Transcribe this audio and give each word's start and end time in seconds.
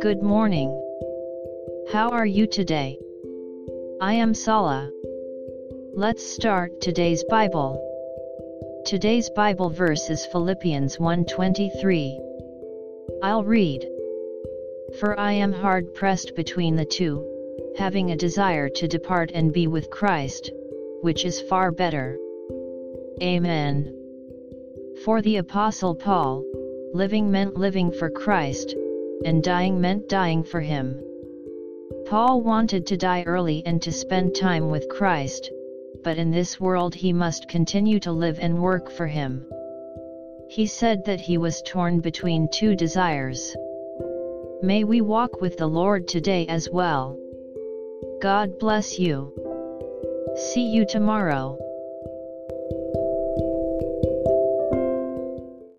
Good 0.00 0.22
morning. 0.22 0.70
How 1.92 2.08
are 2.12 2.24
you 2.24 2.46
today? 2.46 2.98
I 4.00 4.14
am 4.14 4.32
Sala. 4.32 4.90
Let's 5.92 6.24
start 6.24 6.80
today's 6.80 7.22
Bible. 7.24 7.78
Today's 8.86 9.28
Bible 9.36 9.68
verse 9.68 10.08
is 10.08 10.24
Philippians 10.24 10.98
1:23. 10.98 12.18
I'll 13.22 13.44
read. 13.44 13.86
For 14.98 15.20
I 15.20 15.32
am 15.32 15.52
hard 15.52 15.92
pressed 15.92 16.34
between 16.34 16.76
the 16.76 16.86
two, 16.86 17.22
having 17.76 18.12
a 18.12 18.16
desire 18.16 18.70
to 18.70 18.88
depart 18.88 19.30
and 19.34 19.52
be 19.52 19.66
with 19.66 19.90
Christ, 19.90 20.50
which 21.02 21.26
is 21.26 21.42
far 21.42 21.70
better. 21.70 22.18
Amen. 23.22 24.03
For 25.02 25.20
the 25.20 25.38
Apostle 25.38 25.94
Paul, 25.94 26.44
living 26.92 27.30
meant 27.30 27.56
living 27.56 27.90
for 27.90 28.08
Christ, 28.08 28.76
and 29.24 29.42
dying 29.42 29.80
meant 29.80 30.08
dying 30.08 30.44
for 30.44 30.60
him. 30.60 31.00
Paul 32.06 32.42
wanted 32.42 32.86
to 32.86 32.96
die 32.96 33.24
early 33.24 33.62
and 33.66 33.82
to 33.82 33.90
spend 33.90 34.34
time 34.34 34.70
with 34.70 34.88
Christ, 34.88 35.50
but 36.04 36.16
in 36.16 36.30
this 36.30 36.60
world 36.60 36.94
he 36.94 37.12
must 37.12 37.48
continue 37.48 37.98
to 38.00 38.12
live 38.12 38.38
and 38.40 38.62
work 38.62 38.90
for 38.90 39.06
him. 39.06 39.44
He 40.48 40.66
said 40.66 41.04
that 41.06 41.20
he 41.20 41.38
was 41.38 41.62
torn 41.62 42.00
between 42.00 42.48
two 42.52 42.76
desires. 42.76 43.56
May 44.62 44.84
we 44.84 45.00
walk 45.00 45.40
with 45.40 45.56
the 45.56 45.66
Lord 45.66 46.06
today 46.06 46.46
as 46.46 46.70
well. 46.70 47.18
God 48.22 48.58
bless 48.58 48.98
you. 48.98 49.32
See 50.36 50.66
you 50.68 50.86
tomorrow. 50.86 51.58